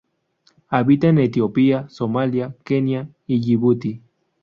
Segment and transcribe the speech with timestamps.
[0.69, 4.01] Habita en Etiopía, Somalia, Kenia y Yibuti.